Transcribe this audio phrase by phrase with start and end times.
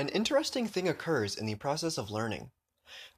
[0.00, 2.52] An interesting thing occurs in the process of learning.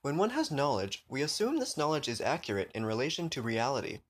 [0.00, 4.01] When one has knowledge, we assume this knowledge is accurate in relation to reality.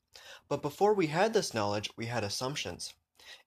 [0.49, 2.95] But before we had this knowledge, we had assumptions.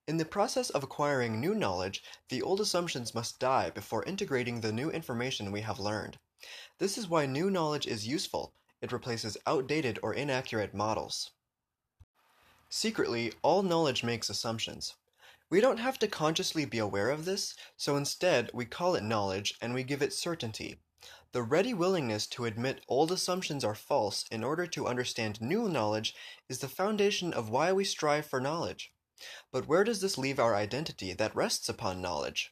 [0.07, 4.71] In the process of acquiring new knowledge, the old assumptions must die before integrating the
[4.71, 6.19] new information we have learned.
[6.77, 8.53] This is why new knowledge is useful.
[8.79, 11.31] It replaces outdated or inaccurate models.
[12.69, 14.93] Secretly, all knowledge makes assumptions.
[15.49, 19.53] We don't have to consciously be aware of this, so instead we call it knowledge
[19.61, 20.79] and we give it certainty.
[21.33, 26.15] The ready willingness to admit old assumptions are false in order to understand new knowledge
[26.49, 28.91] is the foundation of why we strive for knowledge.
[29.51, 32.51] But where does this leave our identity that rests upon knowledge?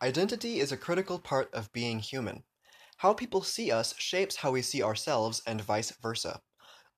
[0.00, 2.44] Identity is a critical part of being human.
[2.98, 6.42] How people see us shapes how we see ourselves and vice versa.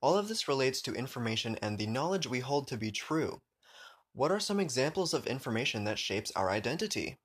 [0.00, 3.40] All of this relates to information and the knowledge we hold to be true.
[4.16, 7.18] What are some examples of information that shapes our identity?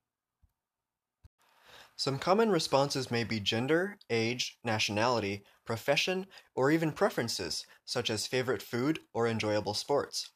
[1.96, 8.62] Some common responses may be gender, age, nationality, profession, or even preferences, such as favorite
[8.62, 10.32] food or enjoyable sports.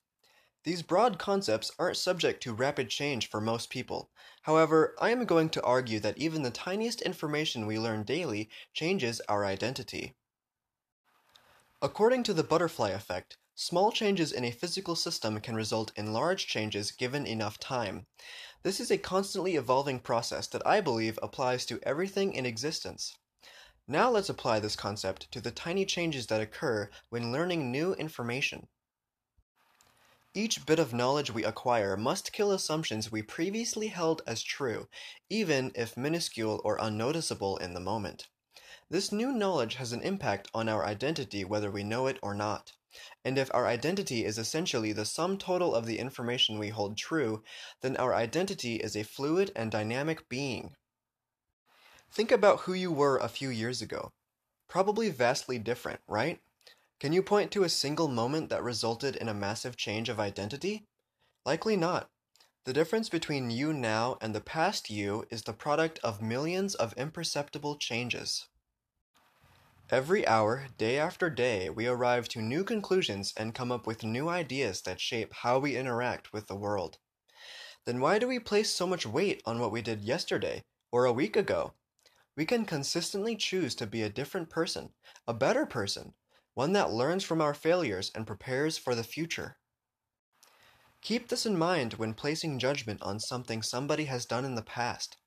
[0.64, 4.09] These broad concepts aren't subject to rapid change for most people.
[4.44, 9.20] However, I am going to argue that even the tiniest information we learn daily changes
[9.28, 10.16] our identity.
[11.81, 16.45] According to the butterfly effect, Small changes in a physical system can result in large
[16.45, 18.06] changes given enough time.
[18.64, 23.16] This is a constantly evolving process that I believe applies to everything in existence.
[23.88, 28.67] Now let's apply this concept to the tiny changes that occur when learning new information.
[30.33, 34.89] Each bit of knowledge we acquire must kill assumptions we previously held as true,
[35.30, 38.28] even if minuscule or unnoticeable in the moment.
[38.90, 42.73] This new knowledge has an impact on our identity whether we know it or not.
[43.23, 47.44] And if our identity is essentially the sum total of the information we hold true,
[47.82, 50.76] then our identity is a fluid and dynamic being.
[52.12, 54.14] Think about who you were a few years ago.
[54.67, 56.39] Probably vastly different, right?
[56.99, 60.88] Can you point to a single moment that resulted in a massive change of identity?
[61.45, 62.10] Likely not.
[62.64, 66.94] The difference between you now and the past you is the product of millions of
[66.94, 68.48] imperceptible changes.
[69.92, 74.28] Every hour, day after day, we arrive to new conclusions and come up with new
[74.28, 76.98] ideas that shape how we interact with the world.
[77.86, 81.14] Then why do we place so much weight on what we did yesterday or a
[81.14, 81.73] week ago?
[82.36, 84.90] We can consistently choose to be a different person,
[85.28, 86.16] a better person,
[86.56, 89.58] one that learns from our failures and prepares for the future.
[91.02, 95.17] Keep this in mind when placing judgment on something somebody has done in the past.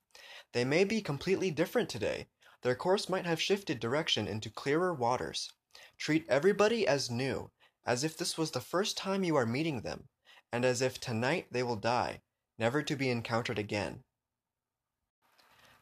[0.52, 2.26] They may be completely different today,
[2.62, 5.52] their course might have shifted direction into clearer waters.
[5.96, 7.50] Treat everybody as new,
[7.86, 10.08] as if this was the first time you are meeting them,
[10.52, 12.20] and as if tonight they will die,
[12.58, 14.02] never to be encountered again.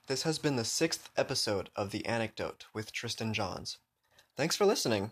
[0.06, 3.78] This has been the sixth episode of The Anecdote with Tristan Johns.
[4.36, 5.10] Thanks for listening.